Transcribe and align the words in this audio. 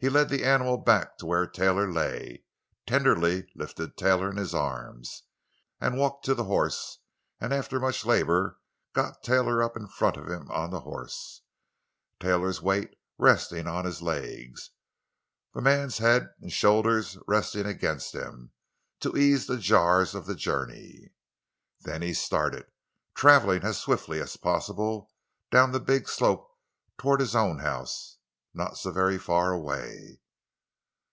He 0.00 0.08
led 0.08 0.28
the 0.28 0.44
animal 0.44 0.76
back 0.76 1.18
to 1.18 1.26
where 1.26 1.44
Taylor 1.44 1.90
lay, 1.90 2.44
tenderly 2.86 3.48
lifted 3.56 3.96
Taylor 3.96 4.30
in 4.30 4.36
his 4.36 4.54
arms, 4.54 5.24
walked 5.82 6.24
to 6.26 6.36
the 6.36 6.44
horse, 6.44 7.00
and 7.40 7.52
after 7.52 7.80
much 7.80 8.06
labor 8.06 8.60
got 8.92 9.24
Taylor 9.24 9.60
up 9.60 9.76
in 9.76 9.88
front 9.88 10.16
of 10.16 10.28
him 10.28 10.48
on 10.52 10.70
the 10.70 10.78
horse, 10.82 11.42
Taylor's 12.20 12.62
weight 12.62 12.94
resting 13.18 13.66
on 13.66 13.84
his 13.84 14.00
legs, 14.00 14.70
the 15.52 15.60
man's 15.60 15.98
head 15.98 16.30
and 16.40 16.52
shoulders 16.52 17.18
resting 17.26 17.66
against 17.66 18.14
him, 18.14 18.52
to 19.00 19.16
ease 19.16 19.48
the 19.48 19.56
jars 19.58 20.14
of 20.14 20.26
the 20.26 20.36
journey. 20.36 21.10
Then 21.80 22.02
he 22.02 22.14
started, 22.14 22.66
traveling 23.16 23.64
as 23.64 23.80
swiftly 23.80 24.20
as 24.20 24.36
possible 24.36 25.10
down 25.50 25.72
the 25.72 25.80
big 25.80 26.08
slope 26.08 26.48
toward 26.98 27.18
his 27.18 27.34
own 27.34 27.58
house, 27.58 28.14
not 28.54 28.76
so 28.76 28.90
very 28.90 29.18
far 29.18 29.52
away. 29.52 30.18